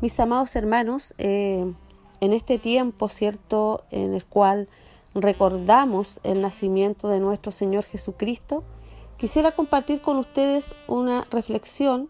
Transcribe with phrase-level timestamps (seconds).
[0.00, 1.70] Mis amados hermanos, eh,
[2.22, 4.66] en este tiempo, ¿cierto?, en el cual
[5.14, 8.64] recordamos el nacimiento de nuestro Señor Jesucristo,
[9.18, 12.08] quisiera compartir con ustedes una reflexión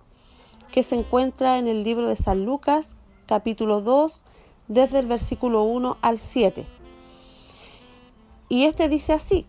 [0.70, 2.94] que se encuentra en el libro de San Lucas,
[3.26, 4.22] capítulo 2,
[4.68, 6.66] desde el versículo 1 al 7.
[8.48, 9.46] Y este dice así,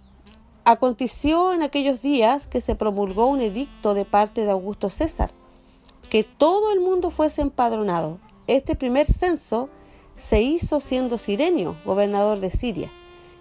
[0.66, 5.30] aconteció en aquellos días que se promulgó un edicto de parte de Augusto César,
[6.10, 8.18] que todo el mundo fuese empadronado.
[8.48, 9.70] Este primer censo
[10.16, 12.92] se hizo siendo Sirenio, gobernador de Siria,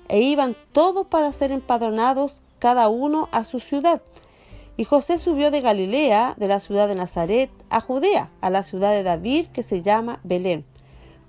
[0.09, 4.03] e iban todos para ser empadronados, cada uno a su ciudad.
[4.77, 8.93] Y José subió de Galilea, de la ciudad de Nazaret, a Judea, a la ciudad
[8.93, 10.65] de David, que se llama Belén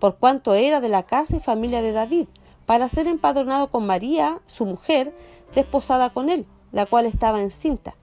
[0.02, 2.26] por cuanto era de la casa y familia de David,
[2.66, 5.14] para ser empadronado con María, su mujer,
[5.54, 7.94] desposada con él, la cual estaba encinta.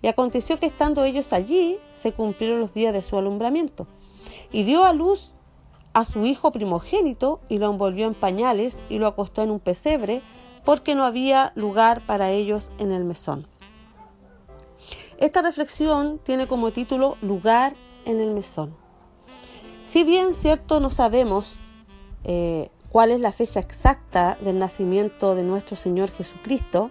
[0.00, 3.88] Y aconteció que estando ellos allí, se cumplieron los días de su alumbramiento.
[4.52, 5.34] Y dio a luz
[5.92, 10.22] a su hijo primogénito, y lo envolvió en pañales, y lo acostó en un pesebre,
[10.64, 13.46] porque no había lugar para ellos en el mesón.
[15.18, 17.74] Esta reflexión tiene como título Lugar
[18.04, 18.76] en el mesón.
[19.84, 21.56] Si bien, cierto, no sabemos
[22.24, 26.90] eh, cuál es la fecha exacta del nacimiento de nuestro Señor Jesucristo,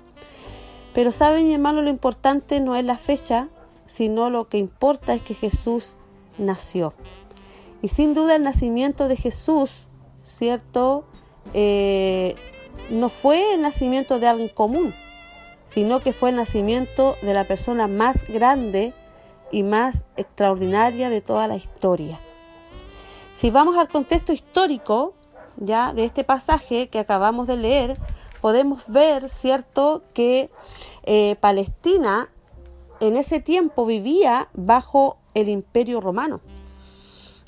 [0.94, 3.50] pero saben, mi hermano, lo importante no es la fecha,
[3.86, 5.96] sino lo que importa es que Jesús
[6.38, 6.93] nació.
[7.81, 9.88] Y sin duda el nacimiento de Jesús,
[10.23, 11.05] ¿cierto?
[11.53, 12.35] Eh,
[12.89, 14.93] no fue el nacimiento de alguien común,
[15.67, 18.93] sino que fue el nacimiento de la persona más grande
[19.52, 22.19] y más extraordinaria de toda la historia.
[23.33, 25.13] Si vamos al contexto histórico
[25.58, 27.97] ya de este pasaje que acabamos de leer,
[28.41, 30.49] podemos ver, cierto, que
[31.03, 32.30] eh, Palestina
[32.99, 36.41] en ese tiempo vivía bajo el imperio romano.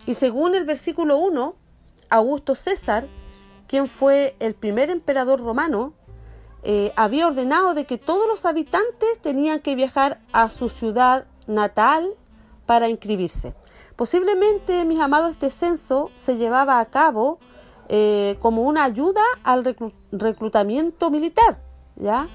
[0.06, 1.56] Y según el versículo 1,
[2.10, 3.08] Augusto César,
[3.68, 5.94] quien fue el primer emperador romano,
[6.64, 12.16] eh, había ordenado de que todos los habitantes tenían que viajar a su ciudad natal
[12.66, 13.56] para inscribirse.
[13.96, 17.40] Posiblemente, mis amados, este censo se llevaba a cabo
[17.88, 19.76] eh, como una ayuda al
[20.12, 21.60] reclutamiento militar,
[21.96, 22.28] ¿ya?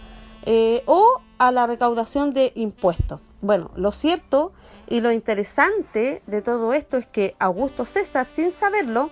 [0.46, 3.20] Eh, o a la recaudación de impuestos.
[3.44, 4.52] Bueno, lo cierto
[4.88, 9.10] y lo interesante de todo esto es que Augusto César, sin saberlo,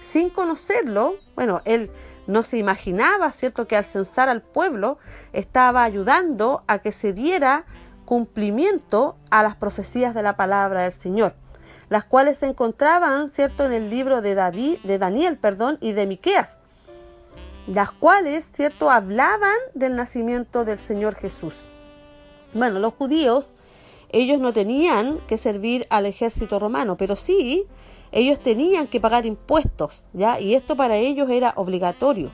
[0.00, 1.90] sin conocerlo, bueno, él
[2.26, 4.96] no se imaginaba, ¿cierto?, que al censar al pueblo
[5.34, 7.66] estaba ayudando a que se diera
[8.06, 11.34] cumplimiento a las profecías de la palabra del Señor
[11.90, 16.06] las cuales se encontraban, ¿cierto?, en el libro de, David, de Daniel, perdón, y de
[16.06, 16.60] Miqueas,
[17.66, 21.66] las cuales, ¿cierto?, hablaban del nacimiento del Señor Jesús.
[22.54, 23.52] Bueno, los judíos,
[24.14, 27.66] ellos no tenían que servir al ejército romano, pero sí,
[28.12, 30.38] ellos tenían que pagar impuestos, ¿ya?
[30.38, 32.30] Y esto para ellos era obligatorio.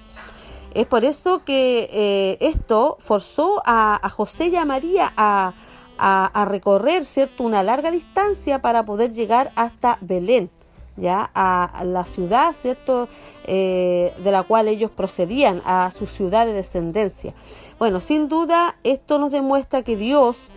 [0.74, 5.54] Es por eso que eh, esto forzó a, José y a María a,
[5.98, 10.50] a, recorrer, ¿cierto?, una larga distancia para poder llegar hasta Belén,
[10.97, 13.08] ya, a, la ciudad, ¿cierto?,
[13.44, 17.32] eh, de la cual ellos procedían, a su ciudad de descendencia.
[17.78, 20.50] Bueno, sin duda, esto nos demuestra que Dios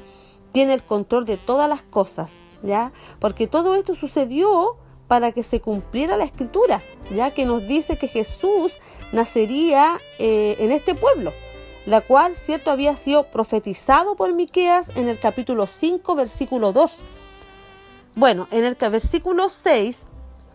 [0.54, 2.32] tiene el control de todas las cosas,
[2.62, 2.94] ¿ya?
[3.20, 4.78] Porque todo esto sucedió
[5.10, 6.82] para que se cumpliera la escritura,
[7.14, 8.80] ya que nos dice que Jesús
[9.12, 11.34] nacería eh, en este pueblo
[11.86, 17.00] la cual, cierto, había sido profetizado por Miqueas en el capítulo 5, versículo 2.
[18.16, 20.08] Bueno, en el versículo 6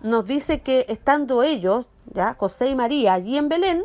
[0.02, 3.84] nos dice que estando ellos, ya José y María, allí en Belén,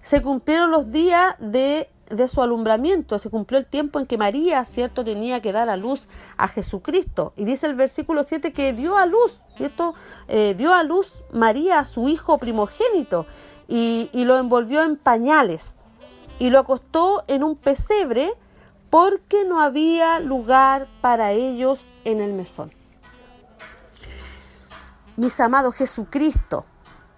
[0.00, 4.64] se cumplieron los días de, de, su alumbramiento, se cumplió el tiempo en que María,
[4.64, 7.32] cierto, tenía que dar a luz a Jesucristo.
[7.36, 9.94] Y dice el versículo 7 que dio a luz, ¿cierto?
[10.28, 13.26] Eh, dio a luz María a su hijo primogénito
[13.68, 15.76] y, y lo envolvió en pañales
[16.38, 18.32] y lo acostó en un pesebre
[18.90, 22.72] porque no había lugar para ellos en el mesón.
[25.16, 26.64] Mis amados, Jesucristo,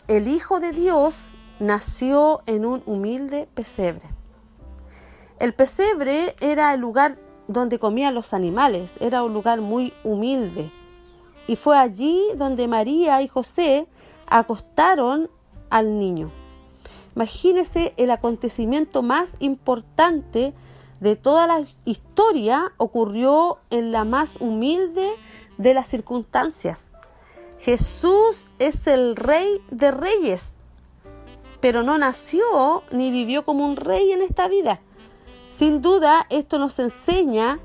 [0.07, 4.16] el Hijo de Dios, nació en un humilde pesebre.
[5.39, 10.73] El pesebre era el lugar donde comían los animales, era un lugar muy humilde.
[11.47, 13.87] Y fue allí donde María y José
[14.27, 15.31] acostaron
[15.69, 16.33] al niño.
[17.15, 20.55] Imagínese el acontecimiento más importante
[21.01, 25.11] de toda la historia ocurrió en la más humilde
[25.59, 26.91] de las circunstancias.
[27.61, 30.55] Jesús es el rey de reyes,
[31.61, 34.81] pero no nació ni vivió como un rey en esta vida.
[35.57, 37.61] Sin duda, esto nos enseña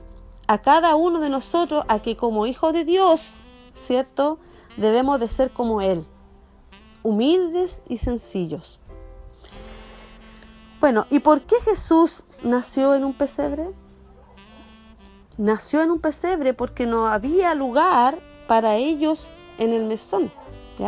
[0.47, 3.33] a cada uno de nosotros a que como hijos de Dios,
[3.73, 4.39] ¿cierto?
[4.77, 6.05] debemos de ser como Él,
[7.03, 8.79] humildes y sencillos.
[10.79, 13.73] Bueno, ¿y por qué Jesús nació en un pesebre?
[15.37, 20.31] Nació en un pesebre porque no había lugar para ellos en el mesón.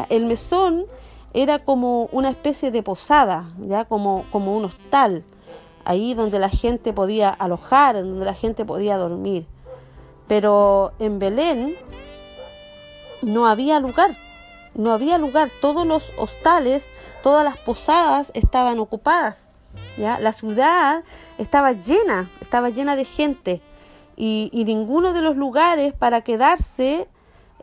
[0.07, 0.85] El mesón
[1.33, 5.25] era como una especie de posada, ya como, como un hostal,
[5.85, 9.45] ahí donde la gente podía alojar, donde la gente podía dormir.
[10.27, 11.75] Pero en Belén
[13.21, 14.15] no había lugar,
[14.74, 15.50] no había lugar.
[15.62, 16.89] Todos los hostales,
[17.21, 19.50] todas las posadas estaban ocupadas.
[19.97, 20.19] ¿ya?
[20.19, 21.03] La ciudad
[21.38, 23.62] estaba llena, estaba llena de gente
[24.15, 27.07] y, ninguno de los lugares para quedarse,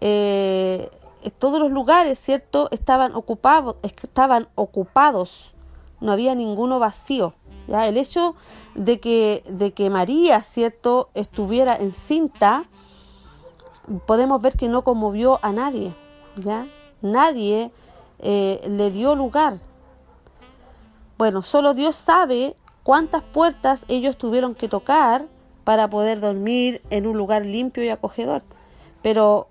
[0.00, 0.90] eh,
[1.38, 5.54] todos los lugares, ¿cierto?, estaban ocupados, estaban ocupados,
[6.00, 7.34] no había ninguno vacío.
[7.66, 7.86] ¿ya?
[7.86, 8.34] El hecho
[8.74, 12.64] de que, de que María, ¿cierto?, estuviera encinta,
[14.06, 15.94] podemos ver que no conmovió a nadie,
[16.36, 16.66] ¿ya?
[17.02, 17.72] Nadie
[18.18, 19.58] eh, le dio lugar.
[21.18, 25.26] Bueno, solo Dios sabe cuántas puertas ellos tuvieron que tocar
[25.64, 28.42] para poder dormir en un lugar limpio y acogedor.
[29.02, 29.48] Pero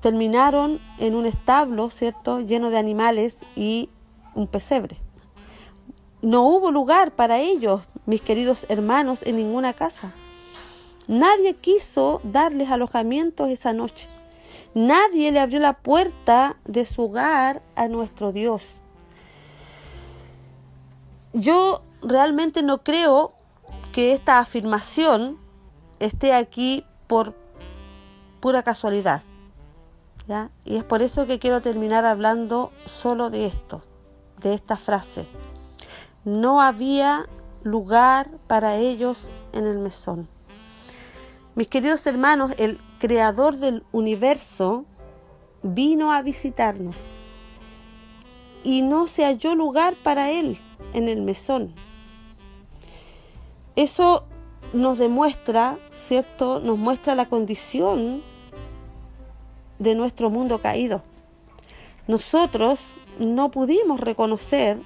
[0.00, 3.90] terminaron en un establo, ¿cierto?, lleno de animales y
[4.34, 4.98] un pesebre.
[6.20, 10.12] No hubo lugar para ellos, mis queridos hermanos, en ninguna casa.
[11.06, 14.08] Nadie quiso darles alojamiento esa noche.
[14.74, 18.72] Nadie le abrió la puerta de su hogar a nuestro Dios.
[21.32, 23.32] Yo realmente no creo
[23.92, 25.38] que esta afirmación
[26.00, 27.34] esté aquí por
[28.40, 29.22] pura casualidad.
[30.64, 33.82] Y es por eso que quiero terminar hablando solo de esto,
[34.42, 35.26] de esta frase.
[36.28, 37.26] No había
[37.62, 40.28] lugar para ellos en el mesón.
[41.54, 44.84] Mis queridos hermanos, el creador del universo
[45.62, 47.00] vino a visitarnos
[48.62, 50.60] y no se halló lugar para él
[50.92, 51.72] en el mesón.
[53.74, 54.26] Eso
[54.74, 56.60] nos demuestra, ¿cierto?
[56.60, 58.22] Nos muestra la condición
[59.78, 61.00] de nuestro mundo caído.
[62.06, 64.76] Nosotros no pudimos reconocer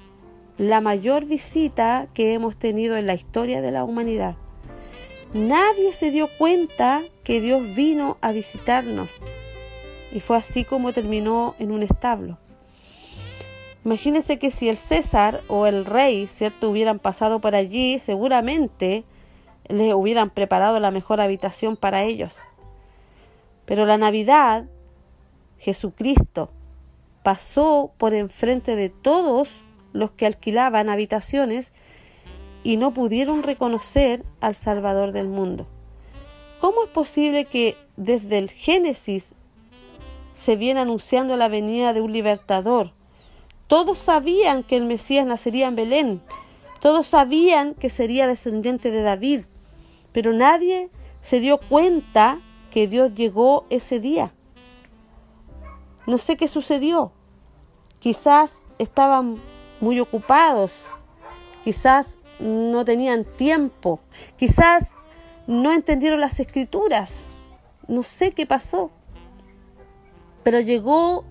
[0.57, 4.35] la mayor visita que hemos tenido en la historia de la humanidad.
[5.33, 9.19] Nadie se dio cuenta que Dios vino a visitarnos.
[10.11, 12.37] Y fue así como terminó en un establo.
[13.83, 19.03] Imagínense que si el César o el rey, ¿cierto?, hubieran pasado por allí, seguramente
[19.67, 22.39] les hubieran preparado la mejor habitación para ellos.
[23.65, 24.65] Pero la Navidad,
[25.57, 26.51] Jesucristo
[27.23, 29.63] pasó por enfrente de todos
[29.93, 31.71] los que alquilaban habitaciones
[32.63, 35.67] y no pudieron reconocer al Salvador del mundo.
[36.59, 39.35] ¿Cómo es posible que desde el Génesis
[40.33, 42.91] se viene anunciando la venida de un libertador?
[43.67, 46.21] Todos sabían que el Mesías nacería en Belén,
[46.79, 49.41] todos sabían que sería descendiente de David,
[50.11, 50.89] pero nadie
[51.21, 52.41] se dio cuenta
[52.71, 54.33] que Dios llegó ese día.
[56.05, 57.13] No sé qué sucedió.
[57.99, 59.41] Quizás estaban
[59.83, 60.87] muy ocupados,
[61.65, 63.99] quizás no tenían tiempo,
[64.37, 64.95] quizás
[65.45, 67.31] no entendieron las escrituras,
[67.89, 68.91] no sé qué pasó,
[70.41, 71.25] pero llegó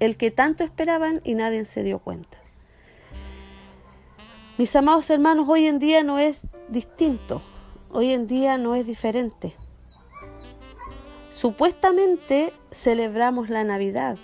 [0.00, 2.38] el que tanto esperaban y nadie se dio cuenta.
[4.56, 7.42] Mis amados hermanos, hoy en día no es distinto,
[7.92, 9.54] hoy en día no es diferente.
[11.28, 14.16] Supuestamente celebramos la Navidad,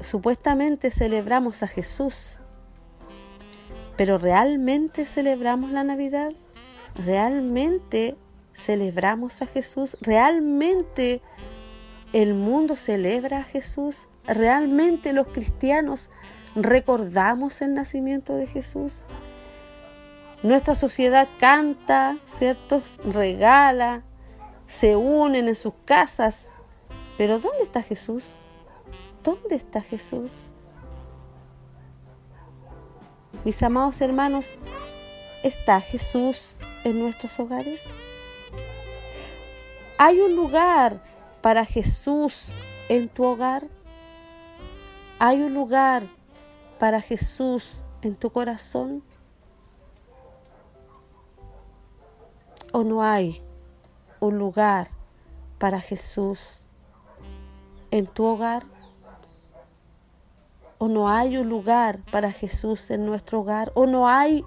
[0.00, 2.38] supuestamente celebramos a Jesús,
[4.02, 6.32] pero ¿realmente celebramos la Navidad?
[6.96, 8.16] ¿Realmente
[8.50, 9.96] celebramos a Jesús?
[10.00, 11.22] ¿Realmente
[12.12, 14.08] el mundo celebra a Jesús?
[14.26, 16.10] ¿Realmente los cristianos
[16.56, 19.04] recordamos el nacimiento de Jesús?
[20.42, 22.82] Nuestra sociedad canta, ¿cierto?
[23.04, 24.02] Regala,
[24.66, 26.52] se unen en sus casas.
[27.16, 28.24] Pero ¿dónde está Jesús?
[29.22, 30.50] ¿Dónde está Jesús?
[33.44, 34.46] Mis amados hermanos,
[35.42, 37.82] ¿está Jesús en nuestros hogares?
[39.98, 41.02] ¿Hay un lugar
[41.40, 42.54] para Jesús
[42.88, 43.66] en tu hogar?
[45.18, 46.04] ¿Hay un lugar
[46.78, 49.02] para Jesús en tu corazón?
[52.72, 53.42] ¿O no hay
[54.20, 54.88] un lugar
[55.58, 56.60] para Jesús
[57.90, 58.64] en tu hogar?
[60.82, 64.44] O no hay un lugar para Jesús en nuestro hogar, o no hay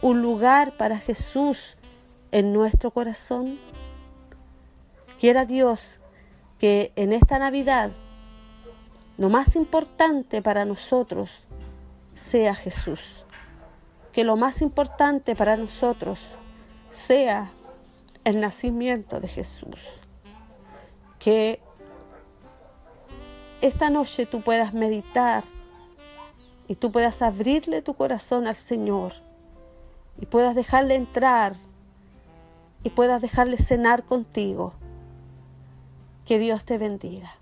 [0.00, 1.76] un lugar para Jesús
[2.32, 3.58] en nuestro corazón.
[5.20, 6.00] Quiera Dios
[6.58, 7.90] que en esta Navidad
[9.18, 11.44] lo más importante para nosotros
[12.14, 13.26] sea Jesús.
[14.14, 16.38] Que lo más importante para nosotros
[16.88, 17.50] sea
[18.24, 20.00] el nacimiento de Jesús.
[21.18, 21.60] Que
[23.60, 25.44] esta noche tú puedas meditar
[26.68, 29.12] y tú puedas abrirle tu corazón al Señor
[30.20, 31.54] y puedas dejarle entrar
[32.82, 34.72] y puedas dejarle cenar contigo.
[36.24, 37.36] Que Dios te bendiga.